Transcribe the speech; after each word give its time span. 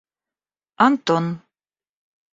Антон 0.85 1.25